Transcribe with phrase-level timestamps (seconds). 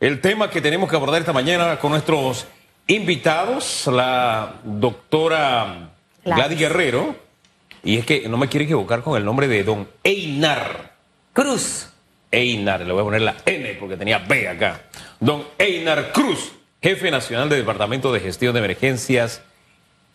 [0.00, 2.46] el tema que tenemos que abordar esta mañana con nuestros
[2.86, 5.90] invitados, la doctora
[6.24, 7.16] Gladys Guerrero,
[7.82, 10.94] y es que no me quiero equivocar con el nombre de don Einar
[11.32, 11.88] Cruz.
[12.30, 14.82] Einar, le voy a poner la N porque tenía B acá.
[15.20, 16.52] Don Einar Cruz,
[16.82, 19.40] jefe nacional del Departamento de Gestión de Emergencias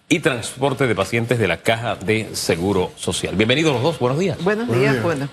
[0.10, 3.36] y Transporte de Pacientes de la Caja de Seguro Social.
[3.36, 4.44] Bienvenidos los dos, buenos días.
[4.44, 5.30] Buenos días, bueno.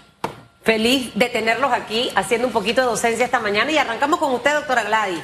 [0.68, 4.52] Feliz de tenerlos aquí haciendo un poquito de docencia esta mañana y arrancamos con usted,
[4.52, 5.22] doctora Gladys.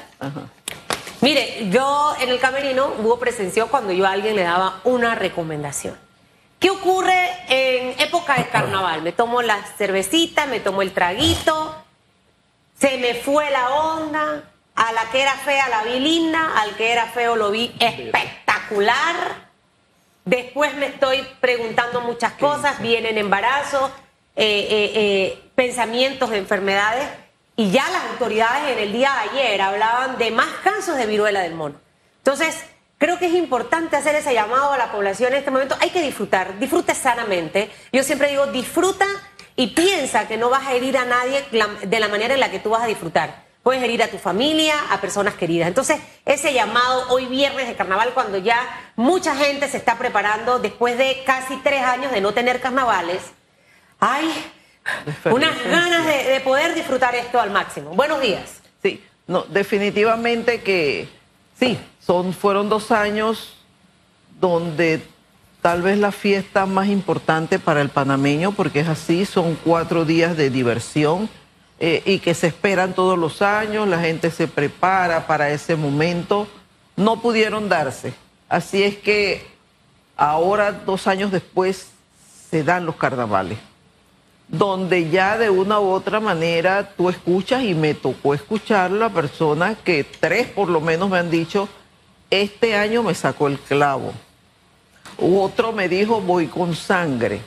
[1.20, 5.98] Mire, yo en el camerino hubo presenció cuando yo a alguien le daba una recomendación.
[6.58, 9.02] ¿Qué ocurre en época de carnaval?
[9.02, 11.76] Me tomo la cervecita, me tomo el traguito,
[12.80, 16.90] se me fue la onda, a la que era fea la vi linda, al que
[16.90, 19.44] era feo lo vi espectacular.
[20.24, 23.90] Después me estoy preguntando muchas cosas, vienen embarazos,
[24.36, 27.08] eh, eh, eh, pensamientos de enfermedades,
[27.56, 31.40] y ya las autoridades en el día de ayer hablaban de más casos de viruela
[31.40, 31.76] del mono.
[32.18, 32.64] Entonces,
[32.98, 35.76] creo que es importante hacer ese llamado a la población en este momento.
[35.80, 37.70] Hay que disfrutar, disfrute sanamente.
[37.92, 39.06] Yo siempre digo, disfruta
[39.54, 41.44] y piensa que no vas a herir a nadie
[41.82, 43.44] de la manera en la que tú vas a disfrutar.
[43.62, 45.68] Puedes herir a tu familia, a personas queridas.
[45.68, 48.58] Entonces, ese llamado hoy viernes de carnaval, cuando ya
[48.96, 53.22] mucha gente se está preparando después de casi tres años de no tener carnavales,
[54.04, 54.30] hay
[55.32, 57.90] unas ganas de, poder disfrutar esto al máximo.
[57.90, 58.60] Buenos días.
[58.82, 61.08] Sí, no, definitivamente que
[61.58, 63.54] sí, son, fueron dos años
[64.38, 65.02] donde
[65.62, 70.36] tal vez la fiesta más importante para el panameño, porque es así, son cuatro días
[70.36, 71.30] de diversión
[71.80, 76.46] eh, y que se esperan todos los años, la gente se prepara para ese momento,
[76.96, 78.12] no pudieron darse.
[78.50, 79.46] Así es que
[80.14, 81.88] ahora, dos años después,
[82.50, 83.58] se dan los carnavales
[84.48, 89.74] donde ya de una u otra manera tú escuchas y me tocó escuchar la persona
[89.74, 91.68] que tres por lo menos me han dicho,
[92.30, 94.12] este año me sacó el clavo.
[95.18, 97.40] otro me dijo, voy con sangre.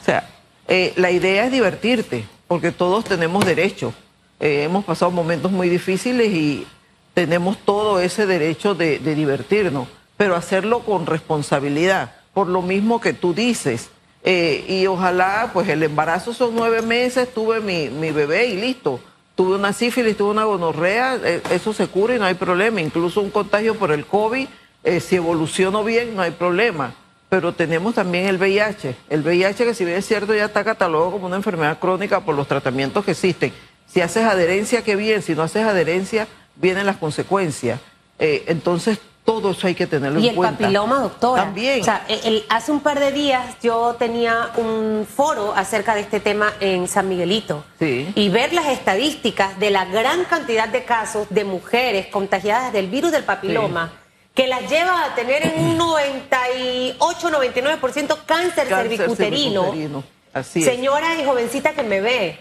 [0.00, 0.28] O sea,
[0.68, 3.94] eh, la idea es divertirte, porque todos tenemos derecho.
[4.40, 6.66] Eh, hemos pasado momentos muy difíciles y
[7.14, 9.86] tenemos todo ese derecho de divertirnos,
[10.16, 12.14] pero hacerlo con responsabilidad.
[12.34, 13.90] Por lo mismo que tú dices,
[14.24, 19.00] eh, y ojalá, pues el embarazo son nueve meses, tuve mi, mi bebé y listo.
[19.34, 22.80] Tuve una sífilis, tuve una gonorrea, eh, eso se cura y no hay problema.
[22.80, 24.46] Incluso un contagio por el COVID,
[24.84, 26.94] eh, si evolucionó bien, no hay problema.
[27.28, 28.94] Pero tenemos también el VIH.
[29.08, 32.36] El VIH, que si bien es cierto, ya está catalogado como una enfermedad crónica por
[32.36, 33.52] los tratamientos que existen.
[33.86, 35.22] Si haces adherencia, qué bien.
[35.22, 37.80] Si no haces adherencia, vienen las consecuencias.
[38.18, 40.62] entonces, todo eso hay que tenerlo en cuenta.
[40.62, 41.44] Y el papiloma, doctora.
[41.44, 41.80] También.
[41.80, 42.04] O sea,
[42.48, 47.08] hace un par de días yo tenía un foro acerca de este tema en San
[47.08, 47.64] Miguelito.
[47.78, 48.10] Sí.
[48.16, 53.12] Y ver las estadísticas de la gran cantidad de casos de mujeres contagiadas del virus
[53.12, 53.92] del papiloma.
[54.34, 60.02] Que las lleva a tener en un 98, 99% cáncer, cáncer cervicuterino.
[60.32, 62.40] Así Señora y jovencita que me ve,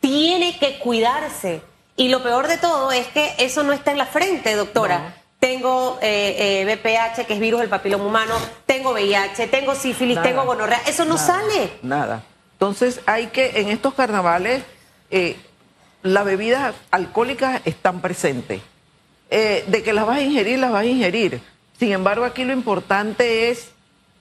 [0.00, 1.60] tiene que cuidarse.
[1.96, 5.98] Y lo peor de todo es que eso no está en la frente, doctora tengo
[6.00, 10.80] eh, BPH, eh, que es virus del papiloma humano, tengo VIH, tengo sífilis, tengo gonorrea,
[10.86, 11.72] eso no sale.
[11.82, 12.22] Nada.
[12.52, 14.62] Entonces hay que, en estos carnavales,
[15.10, 15.36] eh,
[16.04, 18.62] las bebidas alcohólicas están presentes.
[19.30, 21.40] Eh, de que las vas a ingerir, las vas a ingerir.
[21.76, 23.72] Sin embargo, aquí lo importante es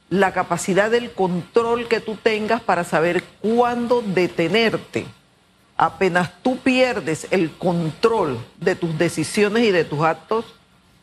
[0.10, 5.06] la capacidad del control que tú tengas para saber cuándo detenerte.
[5.78, 10.46] Apenas tú pierdes el control de tus decisiones y de tus actos,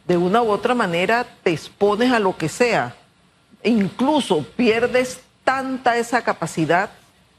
[0.08, 2.96] de una u otra manera te expones a lo que sea.
[3.62, 6.90] Incluso pierdes tanta esa capacidad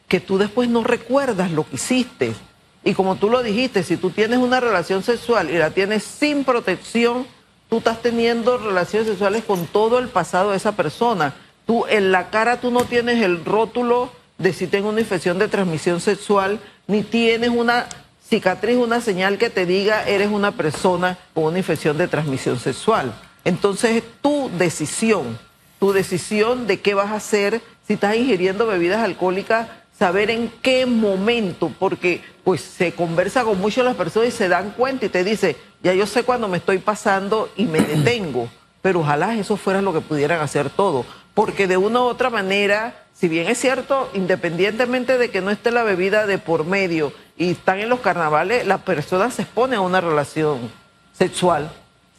[0.08, 2.36] que tú después no recuerdas lo que hiciste.
[2.84, 6.44] Y como tú lo dijiste, si tú tienes una relación sexual y la tienes sin
[6.44, 7.26] protección,
[7.70, 11.34] tú estás teniendo relaciones sexuales con todo el pasado de esa persona.
[11.66, 15.48] Tú en la cara tú no tienes el rótulo de si tengo una infección de
[15.48, 17.88] transmisión sexual, ni tienes una
[18.30, 23.12] cicatriz una señal que te diga eres una persona con una infección de transmisión sexual.
[23.44, 25.40] Entonces es tu decisión,
[25.80, 29.68] tu decisión de qué vas a hacer si estás ingiriendo bebidas alcohólicas,
[29.98, 34.72] saber en qué momento, porque pues se conversa con muchas las personas y se dan
[34.72, 38.48] cuenta y te dice, ya yo sé cuando me estoy pasando y me detengo,
[38.84, 43.06] pero ojalá eso fuera lo que pudieran hacer todos, porque de una u otra manera
[43.20, 47.52] si bien es cierto, independientemente de que no esté la bebida de por medio y
[47.52, 50.72] están en los carnavales, la persona se expone a una relación
[51.12, 51.70] sexual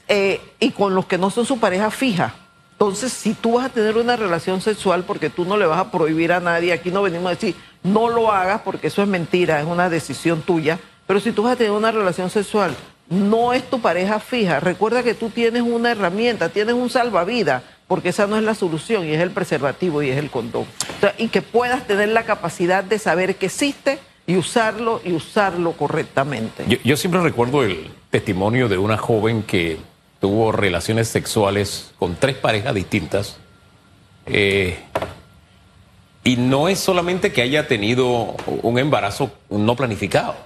[0.09, 2.35] eh, y con los que no son su pareja fija.
[2.73, 5.91] Entonces, si tú vas a tener una relación sexual, porque tú no le vas a
[5.91, 9.59] prohibir a nadie, aquí no venimos a decir no lo hagas porque eso es mentira,
[9.59, 12.77] es una decisión tuya, pero si tú vas a tener una relación sexual,
[13.09, 18.11] no es tu pareja fija, recuerda que tú tienes una herramienta, tienes un salvavidas, porque
[18.11, 20.65] esa no es la solución y es el preservativo y es el condón.
[21.19, 23.99] y que puedas tener la capacidad de saber que existe
[24.29, 26.65] y usarlo y usarlo correctamente.
[26.85, 29.79] Yo, siempre recuerdo el testimonio de una joven que
[30.21, 33.39] tuvo relaciones sexuales con tres parejas distintas.
[34.27, 34.79] Eh,
[36.23, 40.37] y no es solamente que haya tenido un embarazo no planificado,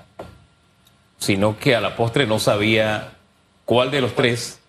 [1.19, 3.19] sino que a la postre no sabía
[3.67, 4.61] cuál de los tres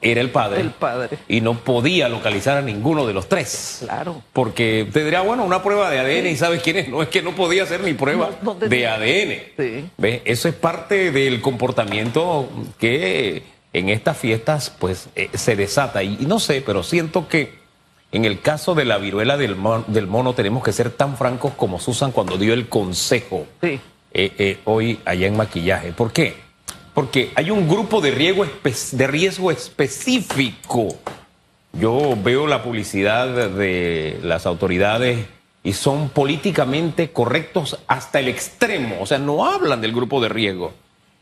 [0.00, 0.60] era el padre.
[0.60, 1.18] El padre.
[1.28, 3.78] Y no podía localizar a ninguno de los tres.
[3.84, 4.22] Claro.
[4.32, 6.88] Porque te diría, bueno, una prueba de ADN y sabes quién es.
[6.88, 8.30] No es que no podía hacer ni prueba
[8.60, 9.42] de ADN.
[9.56, 9.90] Sí.
[9.96, 10.22] ¿Ves?
[10.24, 12.48] Eso es parte del comportamiento
[12.78, 13.42] que
[13.72, 16.02] en estas fiestas pues eh, se desata.
[16.02, 17.58] Y, no sé, pero siento que
[18.12, 21.78] en el caso de la viruela del, del mono tenemos que ser tan francos como
[21.78, 23.78] Susan cuando dio el consejo sí.
[24.14, 25.92] Eh, eh, hoy allá en maquillaje.
[25.92, 26.34] ¿Por qué?
[26.98, 28.44] Porque hay un grupo de riesgo,
[28.90, 30.96] de riesgo específico.
[31.72, 35.24] Yo veo la publicidad de las autoridades
[35.62, 38.96] y son políticamente correctos hasta el extremo.
[39.00, 40.72] O sea, no hablan del grupo de riesgo.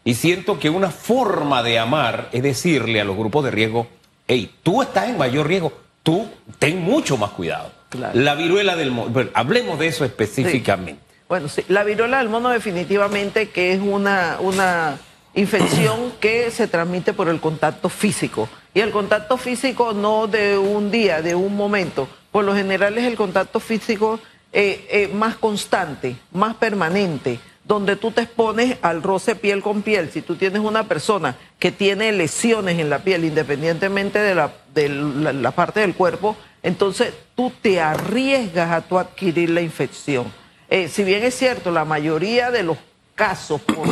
[0.02, 3.86] Y siento que una forma de amar es decirle a los grupos de riesgo,
[4.28, 6.26] hey, tú estás en mayor riesgo, tú
[6.58, 7.70] ten mucho más cuidado.
[8.14, 11.02] La viruela del mono, hablemos de eso específicamente.
[11.28, 14.98] Bueno, sí, la viruela del mono definitivamente que es una, una
[15.36, 18.48] infección que se transmite por el contacto físico.
[18.74, 22.08] Y el contacto físico no de un día, de un momento.
[22.32, 24.18] Por lo general es el contacto físico
[24.52, 30.10] eh, eh, más constante, más permanente, donde tú te expones al roce piel con piel.
[30.10, 34.88] Si tú tienes una persona que tiene lesiones en la piel, independientemente de la, de
[34.88, 40.32] la, parte del cuerpo, entonces tú te arriesgas a tu adquirir la infección.
[40.70, 42.78] Eh, si bien es cierto, la mayoría de los
[43.14, 43.86] casos por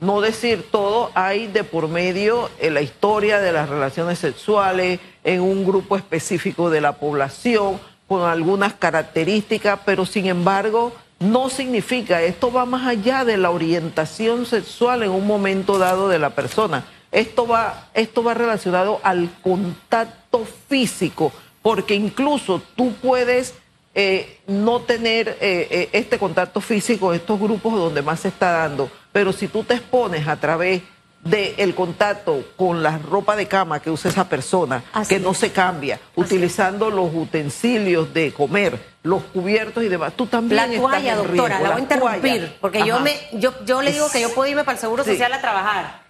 [0.00, 5.42] no decir todo, hay de por medio en la historia de las relaciones sexuales en
[5.42, 12.50] un grupo específico de la población con algunas características, pero sin embargo no significa, esto
[12.50, 16.84] va más allá de la orientación sexual en un momento dado de la persona.
[17.12, 21.30] Esto va, esto va relacionado al contacto físico,
[21.60, 23.54] porque incluso tú puedes
[23.94, 28.90] eh, no tener eh, eh, este contacto físico, estos grupos donde más se está dando
[29.12, 30.82] pero si tú te expones a través
[31.24, 36.00] del contacto con la ropa de cama que usa esa persona, que no se cambia,
[36.16, 41.70] utilizando los utensilios de comer, los cubiertos y demás, tú también La toalla, doctora, la,
[41.70, 44.76] voy a interrumpir, porque yo me yo, yo le digo que yo puedo irme para
[44.76, 46.00] el Seguro Social a trabajar.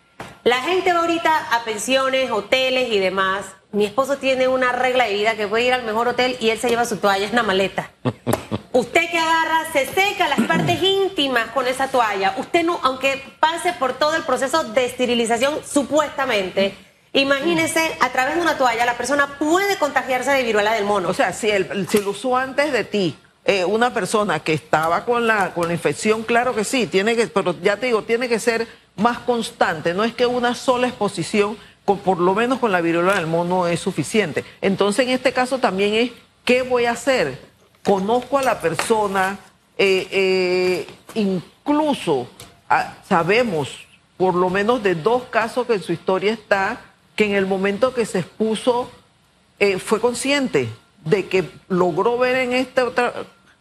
[0.44, 3.44] La gente va ahorita a pensiones, hoteles y demás.
[3.73, 6.58] Mi esposo tiene una regla de vida que puede ir al mejor hotel y él
[6.58, 7.91] se lleva su toalla en la maleta.
[8.72, 12.34] Usted que agarra, se seca las partes íntimas con esa toalla.
[12.38, 16.76] Usted no, aunque pase por todo el proceso de esterilización, supuestamente,
[17.12, 21.08] imagínese, a través de una toalla, la persona puede contagiarse de viruela del mono.
[21.08, 25.05] O sea, si, el, si lo usó antes de ti, eh, una persona que estaba
[25.05, 28.28] con la, con la infección, claro que sí, tiene que, pero ya te digo, tiene
[28.28, 29.94] que ser más constante.
[29.94, 33.66] No es que una sola exposición, con, por lo menos con la viruela del mono,
[33.66, 34.44] es suficiente.
[34.61, 36.12] Entonces, en este caso también es,
[36.44, 37.50] ¿qué voy a hacer?
[37.85, 39.38] Conozco a la persona,
[39.77, 42.29] eh, eh, incluso
[42.69, 43.87] ah, sabemos
[44.17, 46.81] por lo menos de dos casos que en su historia está,
[47.17, 48.90] que en el momento que se expuso
[49.59, 50.69] eh, fue consciente
[51.04, 53.14] de que logró ver en esta otra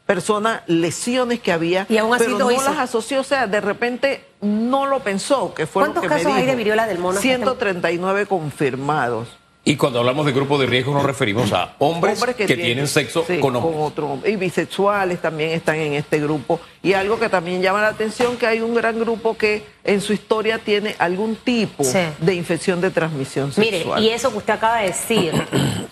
[0.05, 5.53] persona lesiones que había, pero no las asoció, o sea, de repente no lo pensó,
[5.53, 7.19] que fue ¿Cuántos casos hay de viruela del mono?
[7.21, 9.38] 139 confirmados.
[9.65, 13.55] Y cuando hablamos de grupo de riesgo nos referimos a hombres, que, tienen, sexo con
[13.57, 14.33] hombres.
[14.33, 16.59] y bisexuales también están en este grupo.
[16.81, 20.13] Y algo que también llama la atención, que hay un gran grupo que en su
[20.13, 21.83] historia tiene algún tipo
[22.19, 23.99] de infección de transmisión sexual.
[23.99, 25.33] Mire, y eso que usted acaba de decir,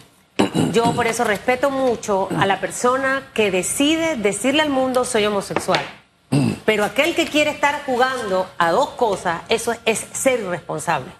[0.74, 5.82] yo por eso respeto mucho a la persona que decide decirle al mundo soy homosexual.
[6.66, 11.12] Pero aquel que quiere estar jugando a dos cosas, eso es ser irresponsable.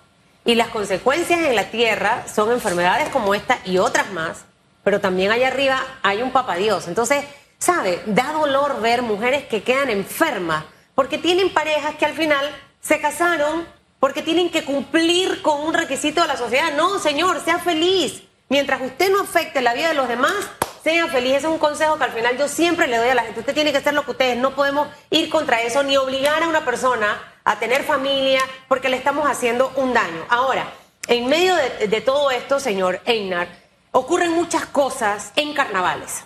[0.48, 4.46] Y las consecuencias en la tierra son enfermedades como esta y otras más,
[4.82, 6.88] pero también allá arriba hay un papá Dios.
[6.88, 7.26] Entonces,
[7.60, 8.02] ¿sabe?
[8.06, 10.64] Da dolor ver mujeres que quedan enfermas
[10.96, 12.50] porque tienen parejas que al final
[12.80, 13.68] se casaron
[14.00, 16.72] porque tienen que cumplir con un requisito de la sociedad.
[16.78, 18.24] No, señor, sea feliz.
[18.48, 20.34] Mientras usted no afecte la vida de los demás,
[20.82, 21.34] sea feliz.
[21.34, 23.42] Ese es un consejo que al final yo siempre le doy a la gente.
[23.42, 24.38] Usted tiene que hacer lo que ustedes.
[24.38, 28.98] No podemos ir contra eso ni obligar a una persona a tener familia, porque le
[28.98, 30.26] estamos haciendo un daño.
[30.28, 30.70] Ahora,
[31.08, 33.48] en medio de, todo esto, señor Einar,
[33.94, 36.26] ocurren muchas cosas en carnavales.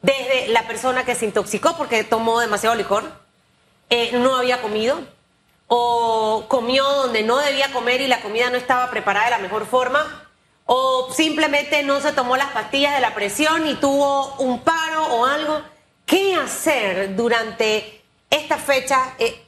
[0.00, 3.04] Desde la persona que se intoxicó porque tomó demasiado licor,
[3.90, 4.98] eh, no había comido,
[5.66, 9.66] o comió donde no debía comer y la comida no estaba preparada de la mejor
[9.66, 10.26] forma,
[10.64, 15.26] o simplemente no se tomó las pastillas de la presión y tuvo un paro o
[15.26, 15.60] algo.
[16.06, 19.14] ¿Qué hacer durante esta fecha?
[19.18, 19.41] Eh,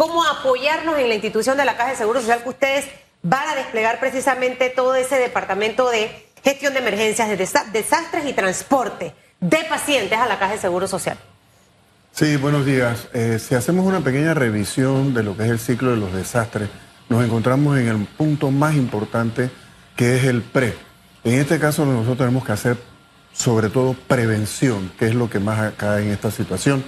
[0.00, 2.86] ¿Cómo apoyarnos en la institución de la Caja de Seguro Social que ustedes
[3.22, 9.12] van a desplegar precisamente todo ese departamento de gestión de emergencias, de desastres y transporte
[9.40, 11.18] de pacientes a la Caja de Seguro Social?
[12.12, 13.08] Sí, buenos días.
[13.12, 16.70] Eh, si hacemos una pequeña revisión de lo que es el ciclo de los desastres,
[17.10, 19.50] nos encontramos en el punto más importante
[19.96, 20.78] que es el pre.
[21.24, 22.78] En este caso nosotros tenemos que hacer
[23.34, 26.82] sobre todo prevención, que es lo que más cae en esta situación.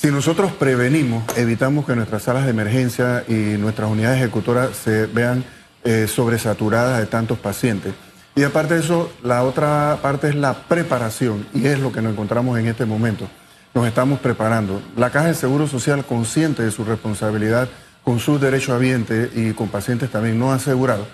[0.00, 5.44] Si nosotros prevenimos, evitamos que nuestras salas de emergencia y nuestras unidades ejecutoras se vean
[5.84, 7.92] eh, sobresaturadas de tantos pacientes.
[8.34, 12.12] Y aparte de eso, la otra parte es la preparación, y es lo que nos
[12.12, 13.28] encontramos en este momento
[13.74, 14.80] nos estamos preparando.
[14.96, 17.68] La Caja de Seguro Social, consciente de su responsabilidad
[18.02, 21.06] con sus derechos habientes y con pacientes también no asegurados,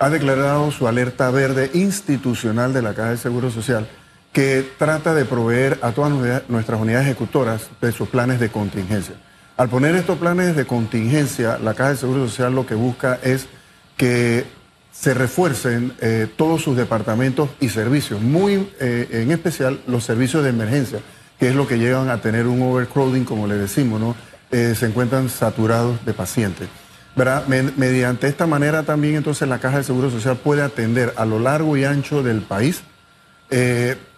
[0.00, 3.86] ha declarado su alerta verde institucional de la Caja de Seguro Social
[4.32, 6.12] que trata de proveer a todas
[6.48, 9.14] nuestras unidades ejecutoras de sus planes de contingencia.
[9.56, 13.46] Al poner estos planes de contingencia, la Caja de Seguro Social lo que busca es
[13.96, 14.44] que
[14.90, 20.50] se refuercen eh, todos sus departamentos y servicios, muy eh, en especial los servicios de
[20.50, 21.00] emergencia
[21.38, 24.14] que es lo que llevan a tener un overcrowding, como le decimos, ¿no?
[24.52, 26.68] Eh, se encuentran saturados de pacientes.
[27.76, 31.76] mediante esta manera también entonces la Caja de Seguro Social puede atender a lo largo
[31.76, 32.82] y ancho del país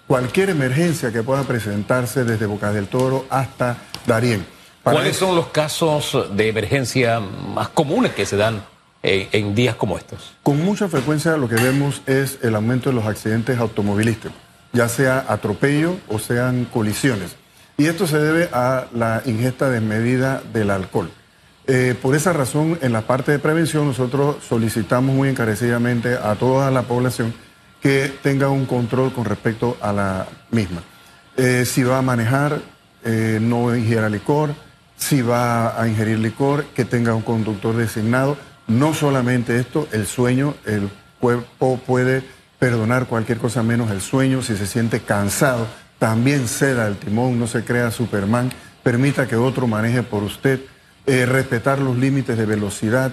[0.07, 4.47] cualquier emergencia que pueda presentarse desde Boca del Toro hasta Darién.
[4.83, 8.63] ¿Cuáles son los casos de emergencia más comunes que se dan
[9.03, 10.35] en, en días como estos?
[10.43, 14.45] Con mucha frecuencia lo que vemos es el aumento de los accidentes automovilísticos
[14.75, 17.37] ya sea atropello o sean colisiones.
[17.79, 21.11] Y esto se debe a la ingesta desmedida del alcohol.
[21.67, 26.71] Eh, por esa razón, en la parte de prevención, nosotros solicitamos muy encarecidamente a toda
[26.71, 27.33] la población
[27.85, 30.83] que tenga un control con respecto a la misma.
[31.37, 32.63] Eh, si va a manejar,
[33.05, 34.55] eh, no ingiera licor.
[34.97, 38.39] Si va a ingerir licor, que tenga un conductor designado.
[38.69, 40.89] No solamente esto, el sueño, el
[41.21, 42.25] cuerpo puede
[42.59, 45.67] perdonar cualquier cosa menos el sueño, si se siente cansado,
[45.99, 48.51] también ceda el timón, no se crea Superman,
[48.83, 50.59] permita que otro maneje por usted,
[51.05, 53.13] eh, respetar los límites de velocidad,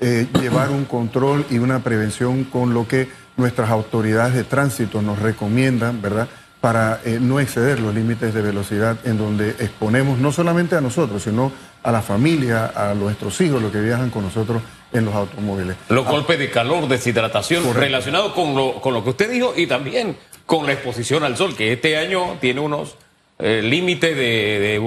[0.00, 6.02] llevar un control y una prevención con lo que nuestras autoridades de tránsito nos recomiendan,
[6.02, 6.28] ¿verdad?
[6.60, 11.22] Para eh, no exceder los límites de velocidad en donde exponemos no solamente a nosotros,
[11.22, 11.52] sino
[11.82, 14.60] a la familia, a nuestros hijos, los que viajan con nosotros
[14.92, 15.76] en los automóviles.
[15.88, 16.10] Los ah.
[16.10, 20.66] golpes de calor, deshidratación, relacionado con lo, con lo que usted dijo y también con
[20.66, 22.96] la exposición al sol, que este año tiene unos
[23.38, 24.80] eh, límites de,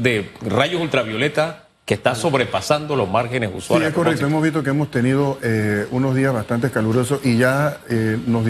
[0.00, 3.86] de, rayos ultravioleta que está sobrepasando los márgenes usuales.
[3.86, 4.26] Sí, es correcto.
[4.26, 8.46] Hemos visto que hemos tenido eh, unos días bastante calurosos y ya eh, nos,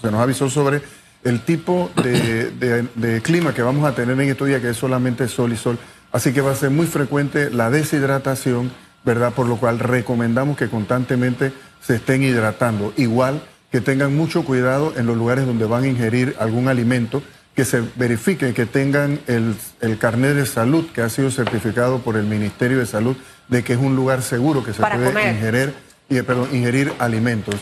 [0.00, 0.82] se nos avisó sobre
[1.24, 2.50] el tipo de,
[2.94, 5.78] de, clima que vamos a tener en estos días, que es solamente sol y sol.
[6.12, 8.70] Así que va a ser muy frecuente la deshidratación
[9.06, 9.32] ¿verdad?
[9.32, 12.92] Por lo cual recomendamos que constantemente se estén hidratando.
[12.96, 13.40] Igual
[13.70, 17.22] que tengan mucho cuidado en los lugares donde van a ingerir algún alimento,
[17.56, 22.16] que se verifique que tengan el, el carnet de salud que ha sido certificado por
[22.16, 23.16] el Ministerio de Salud
[23.48, 25.74] de que es un lugar seguro que se puede ingerir,
[26.08, 27.54] y, perdón, ingerir alimentos.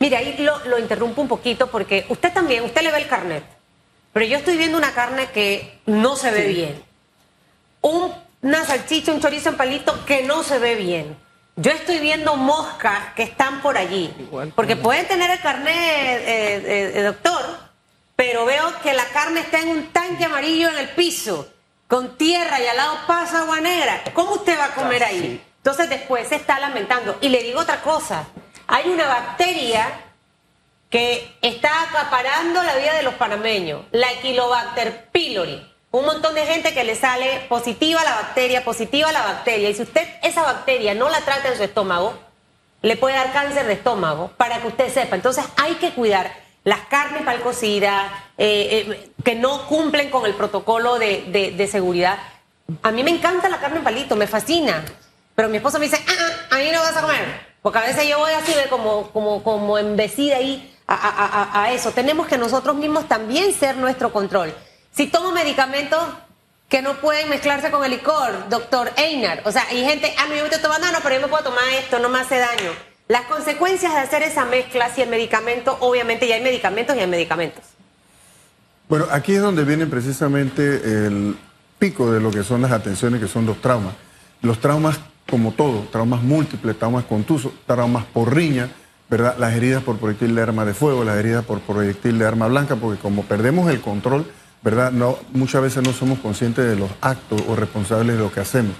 [0.00, 3.44] Mire, ahí lo, lo interrumpo un poquito porque usted también, usted le ve el carnet,
[4.12, 6.82] pero yo estoy viendo una carne que no se ve bien.
[7.82, 11.16] Un una salchicha, un chorizo en palito que no se ve bien.
[11.56, 14.12] Yo estoy viendo moscas que están por allí.
[14.56, 17.40] Porque pueden tener el carnet, eh, eh, eh, doctor,
[18.16, 21.48] pero veo que la carne está en un tanque amarillo en el piso,
[21.88, 24.02] con tierra y al lado pasa agua negra.
[24.14, 25.42] ¿Cómo usted va a comer ahí?
[25.58, 27.18] Entonces después se está lamentando.
[27.20, 28.26] Y le digo otra cosa.
[28.66, 29.88] Hay una bacteria
[30.88, 36.72] que está acaparando la vida de los panameños, la Equilobacter pylori un montón de gente
[36.72, 39.68] que le sale positiva la bacteria, positiva la bacteria.
[39.68, 42.14] Y si usted esa bacteria no la trata en su estómago,
[42.80, 45.16] le puede dar cáncer de estómago, para que usted sepa.
[45.16, 50.34] Entonces hay que cuidar las carnes mal cocidas, eh, eh, que no cumplen con el
[50.34, 52.18] protocolo de, seguridad.
[52.82, 54.84] A mí me encanta la carne en palito, me fascina.
[55.34, 56.12] Pero mi esposo me dice, ah,
[56.50, 57.52] ah, a no vas a comer.
[57.62, 61.92] Porque a veces yo voy así de como, como, como embecida ahí a eso.
[61.92, 64.54] Tenemos que nosotros mismos también ser nuestro control.
[64.92, 66.02] Si tomo medicamentos
[66.68, 69.42] que no pueden mezclarse con el licor, doctor Einar.
[69.44, 71.44] O sea, hay gente, ah, no, yo me estoy tomando, no, pero yo me puedo
[71.44, 72.72] tomar esto, no me hace daño.
[73.08, 77.06] Las consecuencias de hacer esa mezcla, si el medicamento, obviamente ya hay medicamentos y hay
[77.06, 77.62] medicamentos.
[78.88, 81.36] Bueno, aquí es donde viene precisamente el
[81.78, 83.94] pico de lo que son las atenciones, que son los traumas.
[84.42, 84.98] los traumas
[85.30, 88.68] como todo, traumas múltiples, traumas contusos, traumas por riña,
[89.08, 89.36] ¿verdad?
[89.38, 92.76] Las heridas por proyectil de arma de fuego, las heridas por proyectil de arma blanca,
[92.76, 94.26] porque como perdemos el control,
[94.62, 94.90] ¿verdad?
[94.90, 98.74] No, muchas veces no somos conscientes de los actos o responsables de lo que hacemos.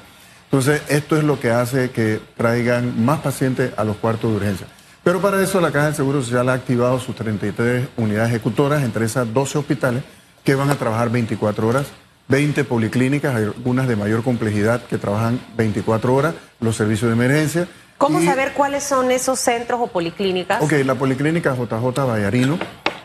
[0.53, 4.67] Entonces, esto es lo que hace que traigan más pacientes a los cuartos de urgencia.
[5.03, 9.07] Pero para eso la Caja del Seguro Social ha activado sus 33 unidades ejecutoras, entre
[9.07, 10.03] esas 12 hospitales
[10.45, 11.87] que van a trabajar 24 horas,
[12.29, 17.67] 20 policlínicas, algunas de mayor complejidad que trabajan 24 horas, los servicios de emergencia.
[17.97, 20.63] ¿Cómo saber cuáles son esos centros o policlínicas?
[20.63, 22.59] Ok, la policlínica JJ Vallarino,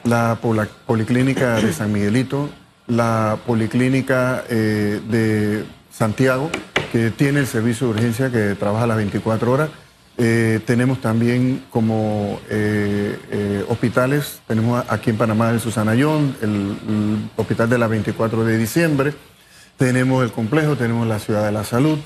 [0.04, 0.38] la
[0.86, 2.50] policlínica de San Miguelito,
[2.88, 5.64] la policlínica eh, de
[5.94, 6.52] Santiago,
[6.92, 9.70] que tiene el servicio de urgencia que trabaja las 24 horas.
[10.20, 17.70] Eh, tenemos también como eh, hospitales, tenemos aquí en Panamá el Susana Young, el, hospital
[17.70, 19.14] de la 24 de diciembre,
[19.78, 22.00] tenemos el complejo, tenemos la Ciudad de la Salud,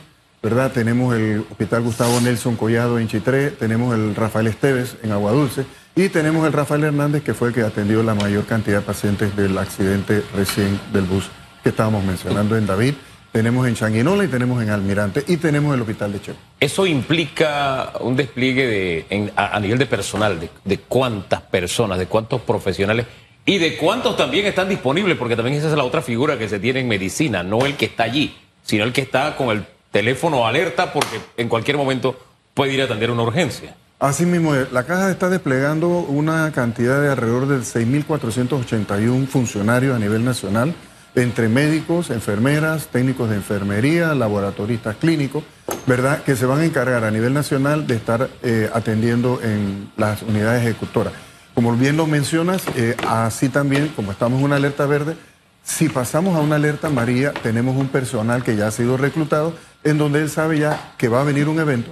[0.43, 0.73] ¿verdad?
[0.73, 6.09] Tenemos el Hospital Gustavo Nelson Collado en Chitré, tenemos el Rafael Esteves en Aguadulce y
[6.09, 9.57] tenemos el Rafael Hernández que fue el que atendió la mayor cantidad de pacientes del
[9.57, 11.29] accidente recién del bus
[11.63, 12.95] que estábamos mencionando en David.
[13.31, 16.39] Tenemos en Changuinola y tenemos en Almirante y tenemos el Hospital de Chepo.
[16.59, 22.41] Eso implica un despliegue de, a, nivel de personal, de, de cuántas personas, de cuántos
[22.41, 23.05] profesionales
[23.45, 26.59] y de cuántos también están disponibles, porque también esa es la otra figura que se
[26.59, 30.45] tiene en medicina, no el que está allí, sino el que está con el teléfono
[30.45, 32.17] alerta porque en cualquier momento
[32.53, 33.75] puede ir a atender una urgencia.
[33.99, 40.25] Así mismo, la caja está desplegando una cantidad de alrededor de 6.481 funcionarios a nivel
[40.25, 40.73] nacional,
[41.15, 45.43] entre médicos, enfermeras, técnicos de enfermería, laboratoristas clínicos,
[45.85, 46.23] ¿verdad?
[46.23, 50.63] Que se van a encargar a nivel nacional de estar eh, atendiendo en las unidades
[50.63, 51.13] ejecutoras.
[51.53, 55.17] Como bien lo mencionas, eh, así también, como estamos en una alerta verde,
[55.63, 59.53] si pasamos a una alerta María, tenemos un personal que ya ha sido reclutado,
[59.83, 61.91] en donde él sabe ya que va a venir un evento,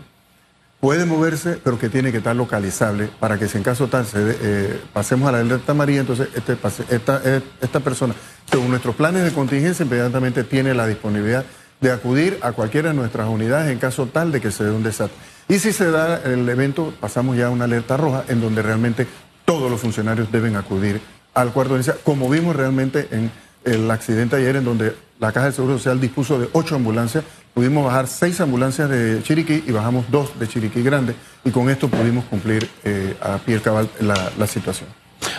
[0.80, 4.18] puede moverse, pero que tiene que estar localizable para que si en caso tal se,
[4.42, 6.58] eh, pasemos a la alerta María, entonces este,
[6.90, 7.22] esta,
[7.62, 8.16] esta persona,
[8.50, 11.46] según nuestros planes de contingencia, inmediatamente tiene la disponibilidad
[11.82, 14.84] de acudir a cualquiera de nuestras unidades en caso tal de que se dé un
[14.84, 15.18] desastre.
[15.48, 19.08] Y si se da el evento, pasamos ya a una alerta roja en donde realmente
[19.46, 21.02] todos los funcionarios deben acudir
[21.34, 23.32] al cuarto de como vimos realmente en
[23.66, 27.86] el accidente ayer en donde la Caja de Seguro Social dispuso de ocho ambulancias, pudimos
[27.86, 32.26] bajar seis ambulancias de Chiriquí y bajamos dos de Chiriquí Grande y con esto pudimos
[32.26, 34.90] cumplir eh, a pie cabal la, la situación.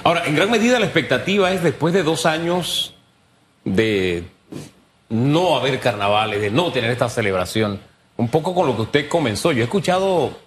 [0.05, 2.95] Ahora, en gran medida la expectativa es después de dos años
[3.65, 4.25] de
[5.09, 7.81] no haber carnavales, de no tener esta celebración,
[8.17, 9.53] un poco con lo que usted comenzó.
[9.53, 10.39] Yo he escuchado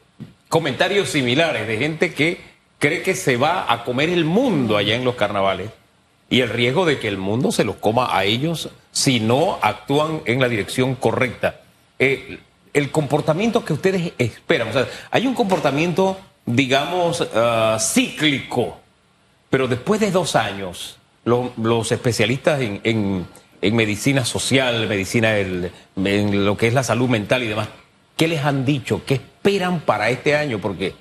[0.50, 2.42] comentarios similares de gente que
[2.80, 5.70] cree que se va a comer el mundo allá en los carnavales
[6.30, 10.22] y el riesgo de que el mundo se los coma a ellos si no actúan
[10.26, 11.62] en la dirección correcta.
[12.00, 12.40] Eh,
[12.74, 18.80] el comportamiento que ustedes esperan, o sea, hay un comportamiento, digamos, ah, cíclico,
[19.50, 23.28] pero después de dos años, los especialistas en,
[23.62, 25.72] medicina social, medicina en
[26.46, 27.70] lo que es la salud mental y demás,
[28.18, 29.02] ¿qué les han dicho?
[29.06, 30.60] ¿Qué esperan para este año?
[30.60, 30.96] Porque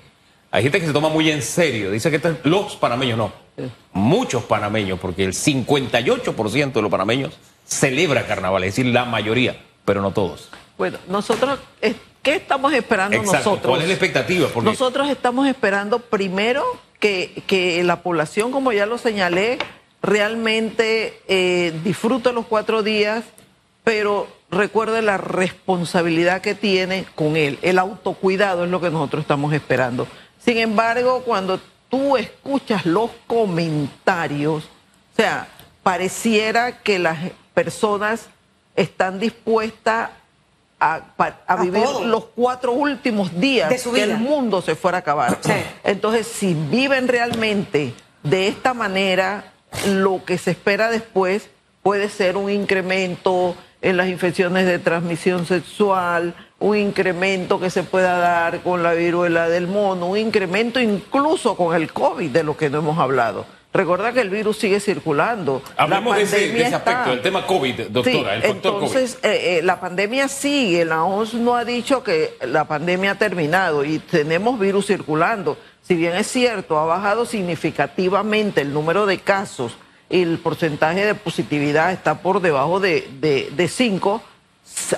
[0.51, 3.43] hay gente que se toma muy en serio, dice que los panameños no
[3.91, 7.33] muchos panameños, porque el 58% de los panameños
[7.65, 10.49] celebra carnaval, es decir, la mayoría, pero no todos.
[10.77, 11.59] Bueno, nosotros,
[12.21, 13.59] ¿qué estamos esperando nosotros?
[13.61, 14.49] ¿Cuál es la expectativa?
[14.61, 16.63] Nosotros estamos esperando primero
[16.99, 19.59] que, que, la población, como ya lo señalé,
[20.03, 23.23] realmente eh, disfrute los cuatro días,
[23.85, 27.57] pero recuerde la responsabilidad que tiene con él.
[27.61, 30.07] El autocuidado es lo que nosotros estamos esperando.
[30.43, 35.47] Sin embargo, cuando tú escuchas los comentarios, o sea,
[35.83, 37.17] pareciera que las
[37.53, 38.27] personas
[38.75, 40.09] están dispuestas
[40.79, 41.01] a,
[41.61, 45.39] vivir los cuatro últimos días que el mundo se fuera a acabar.
[45.85, 49.52] Entonces, si viven realmente de esta manera,
[49.87, 51.49] lo que se espera después
[51.81, 58.17] puede ser un incremento en las infecciones de transmisión sexual, un incremento que se pueda
[58.17, 62.69] dar con la viruela del mono, un incremento incluso con el COVID de lo que
[62.69, 63.45] no hemos hablado.
[63.73, 65.63] Recuerda que el virus sigue circulando.
[65.77, 70.27] Hablemos de ese, aspecto, el tema COVID, doctora, el factor entonces, eh, eh, la pandemia
[70.27, 75.57] sigue, la OMS no ha dicho que la pandemia ha terminado y tenemos virus circulando.
[75.81, 79.75] Si bien es cierto, ha bajado significativamente el número de casos
[80.07, 84.21] y el porcentaje de positividad está por debajo de 5,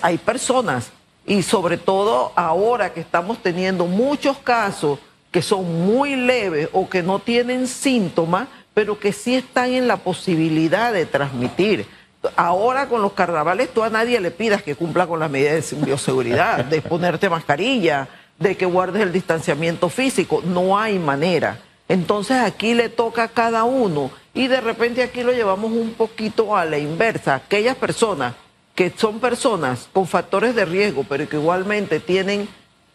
[0.01, 0.91] hay personas
[1.25, 4.99] y sobre todo ahora que estamos teniendo muchos casos
[5.31, 9.97] que son muy leves o que no tienen síntomas, pero que sí están en la
[9.97, 11.87] posibilidad de transmitir.
[12.35, 15.77] Ahora con los carnavales tú a nadie le pidas que cumpla con las medidas de
[15.77, 18.07] bioseguridad, de ponerte mascarilla,
[18.37, 20.43] de que guardes el distanciamiento físico.
[20.45, 21.59] No hay manera.
[21.87, 26.57] Entonces aquí le toca a cada uno y de repente aquí lo llevamos un poquito
[26.57, 27.35] a la inversa.
[27.35, 28.33] Aquellas personas
[28.75, 32.49] que son personas con factores de riesgo, pero que igualmente tienen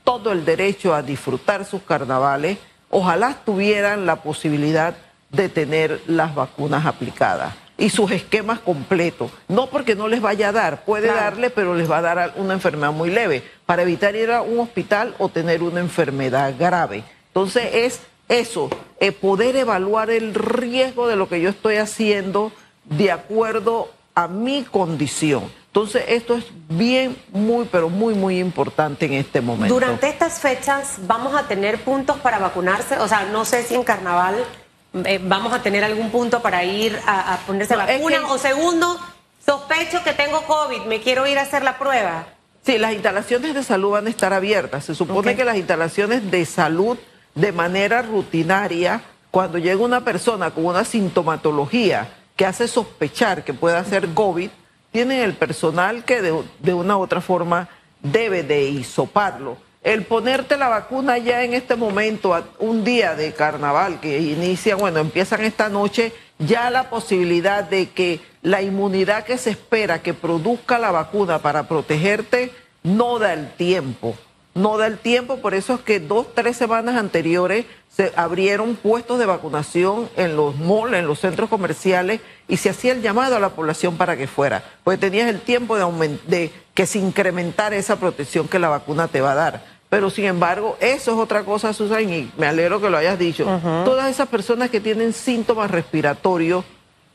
[0.05, 2.59] todo el derecho a disfrutar sus carnavales,
[2.91, 4.95] ojalá tuvieran la posibilidad
[5.31, 9.31] de tener las vacunas aplicadas y sus esquemas completos.
[9.49, 12.53] No porque no les vaya a dar, puede darle, pero les va a dar una
[12.55, 17.05] enfermedad muy leve, para evitar ir a un hospital o tener una enfermedad grave.
[17.29, 18.69] Entonces es eso,
[19.01, 22.53] eh, poder evaluar el riesgo de lo que yo estoy haciendo
[22.85, 25.51] de acuerdo a mi condición.
[25.67, 29.73] Entonces, esto es bien, muy, pero muy, muy importante en este momento.
[29.73, 32.99] Durante estas fechas, ¿vamos a tener puntos para vacunarse?
[32.99, 34.45] O sea, no sé si en carnaval
[34.93, 38.27] eh, vamos a tener algún punto para ir a, ponerse la vacuna.
[38.29, 38.99] O segundo,
[39.45, 42.27] sospecho que tengo COVID, me quiero ir a hacer la prueba.
[42.65, 44.85] Sí, las instalaciones de salud van a estar abiertas.
[44.85, 46.99] Se supone que las instalaciones de salud
[47.35, 53.85] de manera rutinaria, cuando llega una persona con una sintomatología que hace sospechar que pueda
[53.85, 54.51] ser COVID,
[54.93, 57.69] tienen el personal que de, una u otra forma
[58.03, 59.57] debe de hisoparlo.
[59.83, 64.99] El ponerte la vacuna ya en este momento, un día de carnaval que inicia, bueno,
[64.99, 70.79] empiezan esta noche, ya la posibilidad de que la inmunidad que se espera que produzca
[70.79, 74.17] la vacuna para protegerte no da el tiempo.
[74.55, 79.19] No da el tiempo, por eso es que dos, tres semanas anteriores se abrieron puestos
[79.19, 83.41] de vacunación en los malls, en los centros comerciales, y se hacía el llamado a
[83.41, 87.97] la población para que fuera, porque tenías el tiempo de, de que se incrementara esa
[87.97, 89.63] protección que la vacuna te va a dar.
[89.91, 93.45] Pero sin embargo, eso es otra cosa, Susan, y me alegro que lo hayas dicho.
[93.85, 96.65] Todas esas personas que tienen síntomas respiratorios,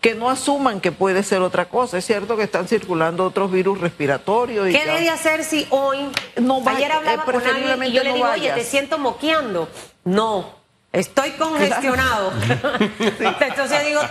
[0.02, 1.98] que no asuman que puede ser otra cosa.
[1.98, 4.70] Es cierto que están circulando otros virus respiratorios.
[4.70, 8.14] Y ¿Qué debe hacer si hoy, no ayer hablaba eh, con alguien y yo le
[8.14, 9.68] digo, oye, te siento moqueando?
[10.04, 10.60] No,
[10.94, 12.34] estoy congestionado.
[13.40, 14.02] Entonces digo,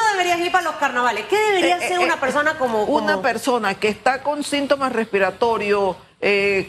[0.00, 1.26] no deberías ir para los carnavales.
[1.26, 5.96] ¿Qué debería hacer eh, eh, una persona como, Una persona que está con síntomas respiratorios,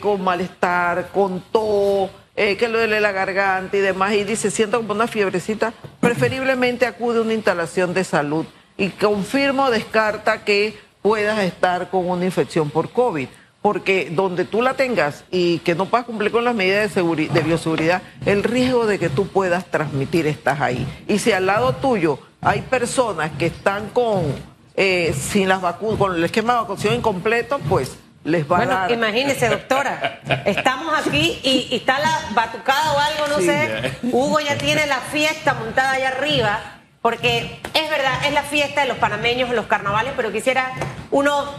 [0.01, 4.93] con malestar, con tos, que le duele la garganta y demás, y dice, siento como
[4.93, 8.45] una fiebrecita, preferiblemente acude a una instalación de salud
[8.77, 13.27] y confirmo descarta que puedas estar con una infección por COVID.
[13.61, 17.39] Porque donde tú la tengas y que no puedas cumplir con las medidas de, de
[17.41, 20.87] bioseguridad, el riesgo de que tú puedas transmitir estás ahí.
[21.07, 24.35] Y si al lado tuyo hay personas que están con,
[24.75, 28.91] eh, sin las vacunas, con el esquema de vacunación incompleto, pues les va a dar.
[28.91, 33.97] Imagínese, doctora, estamos aquí y, está la batucada o algo, no sé.
[34.03, 36.59] Hugo ya tiene la fiesta montada allá arriba
[37.01, 40.71] porque es verdad, es la fiesta de los panameños en los carnavales, pero quisiera
[41.09, 41.49] unos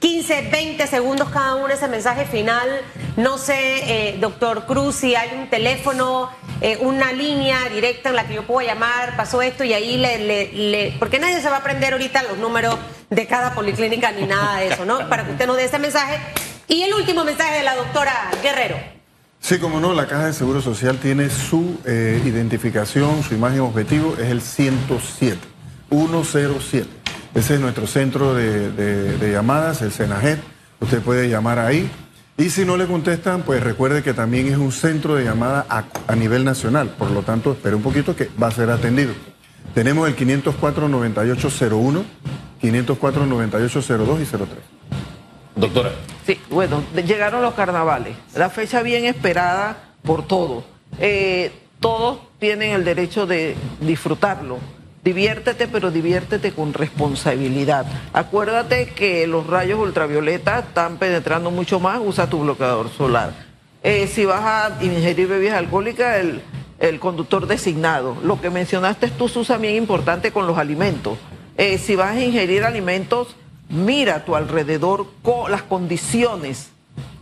[0.00, 2.68] 15, 20 segundos cada uno ese mensaje final.
[3.16, 6.30] No sé, eh, doctor Cruz, si hay un teléfono,
[6.64, 10.18] eh, una línea directa en la que yo puedo llamar, pasó esto y ahí le,
[10.18, 12.76] le, le, Porque nadie se va a aprender ahorita los números
[13.10, 15.08] de cada policlínica ni nada de eso, ¿no?
[15.08, 16.20] Para que usted nos dé ese mensaje.
[16.68, 18.76] Y el último mensaje de la doctora Guerrero.
[19.40, 24.14] Sí, como no, la Caja de Seguro Social tiene su eh, identificación, su imagen objetivo,
[24.20, 25.36] es el 107,
[25.90, 26.88] 107.
[27.34, 30.38] Ese es nuestro centro de, llamadas, el Senajet.
[30.78, 31.90] Usted puede llamar ahí.
[32.38, 36.14] Y si no le contestan, pues recuerde que también es un centro de llamada a,
[36.16, 36.88] nivel nacional.
[36.88, 39.12] Por lo tanto, espere un poquito que va a ser atendido.
[39.74, 42.02] Tenemos el 504-9801,
[42.62, 44.48] 504-9802 y 03.
[45.56, 45.92] Doctora.
[46.26, 50.64] Sí, bueno, llegaron los carnavales, la fecha bien esperada por todos.
[50.98, 54.58] Eh, todos tienen el derecho de disfrutarlo.
[55.02, 57.86] Diviértete, pero diviértete con responsabilidad.
[58.12, 63.32] Acuérdate que los rayos ultravioleta están penetrando mucho más, usa tu bloqueador solar.
[63.82, 66.24] Eh, si vas a ingerir bebidas alcohólicas,
[66.78, 68.16] el, conductor designado.
[68.22, 71.18] Lo que mencionaste tú, Susa, bien importante con los alimentos.
[71.56, 73.36] Eh, si vas a ingerir alimentos
[73.72, 75.06] mira a tu alrededor
[75.48, 76.70] las condiciones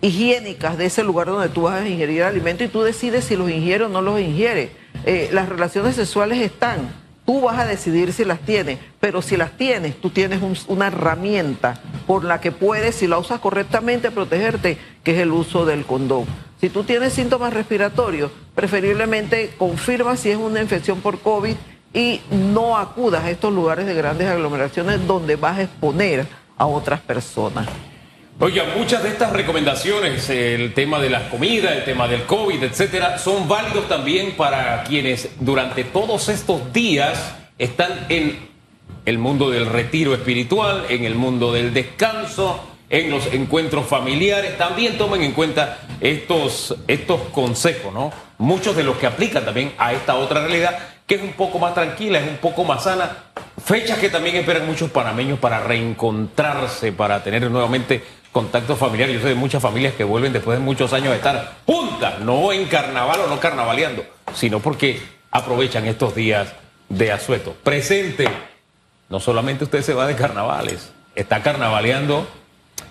[0.02, 3.50] higiénicas de ese lugar donde tú vas a ingerir alimento y tú decides si los
[3.50, 4.72] ingiere o no los ingiere.
[5.04, 6.92] Eh, las relaciones sexuales están,
[7.30, 11.80] tú vas a decidir si las tienes, pero si las tienes, tú tienes una herramienta
[12.04, 16.24] por la que puedes, si la usas correctamente, protegerte, que es el uso del condón.
[16.60, 21.54] Si tú tienes síntomas respiratorios, preferiblemente confirma si es una infección por COVID
[21.94, 26.26] y no acudas a estos lugares de grandes aglomeraciones donde vas a exponer
[26.58, 27.68] a otras personas.
[28.42, 33.18] Oiga, muchas de estas recomendaciones, el tema de la comida, el tema del COVID, etcétera,
[33.18, 38.48] son válidos también para quienes durante todos estos días están en
[39.04, 44.56] el mundo del retiro espiritual, en el mundo del descanso, en los encuentros familiares.
[44.56, 48.10] También tomen en cuenta estos, estos consejos, ¿no?
[48.38, 51.74] Muchos de los que aplican también a esta otra realidad, que es un poco más
[51.74, 53.24] tranquila, es un poco más sana.
[53.62, 59.08] Fechas que también esperan muchos panameños para reencontrarse, para tener nuevamente contacto familiar.
[59.10, 62.52] Yo sé de muchas familias que vuelven después de muchos años de estar juntas, no
[62.52, 66.52] en carnaval o no carnavaleando, sino porque aprovechan estos días
[66.88, 67.54] de asueto.
[67.62, 68.28] Presente,
[69.08, 72.26] no solamente usted se va de carnavales, está carnavaleando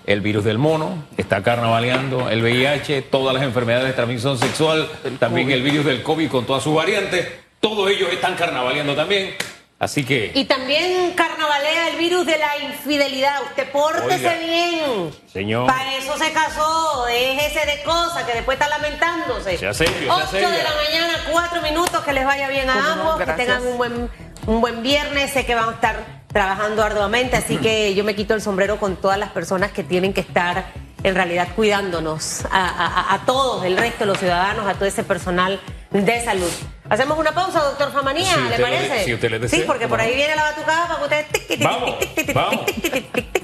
[0.05, 5.51] el virus del mono, está carnavaleando el VIH, todas las enfermedades de transmisión sexual, también
[5.51, 7.27] el virus del COVID con todas sus variantes,
[7.59, 9.35] todos ellos están carnavaleando también.
[9.79, 10.31] Así que.
[10.35, 13.41] Y también carnavalea el virus de la infidelidad.
[13.43, 15.11] Usted pórtese Oiga, bien.
[15.31, 15.67] señor.
[15.67, 17.05] Para eso se casó.
[17.05, 19.57] Déjese de cosas que después está lamentándose.
[19.57, 22.03] Sea serio, sea 8 de la mañana, 4 minutos.
[22.03, 23.17] Que les vaya bien a no, ambos.
[23.25, 24.09] que tengan un buen,
[24.47, 25.31] un buen viernes.
[25.31, 25.95] Sé que van a estar
[26.33, 27.37] trabajando arduamente.
[27.37, 30.65] Así que yo me quito el sombrero con todas las personas que tienen que estar
[31.03, 32.43] en realidad cuidándonos.
[32.51, 35.61] A, a- a todos, el resto de los ciudadanos, a todo ese personal
[35.91, 36.51] de salud.
[36.89, 39.03] Hacemos una pausa, doctor Famanía, Si ¿le usted parece?
[39.05, 41.27] si usted le desea, sí, porque por ¿cómo ahí viene la batucada para que ustedes...
[41.29, 42.65] tic, tic, tic, Vamos, tic, tic, tic, vamos.
[42.65, 43.43] tic, tic, tic, tic, tic.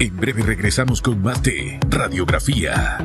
[0.00, 2.98] En breve regresamos con más de Radiografía.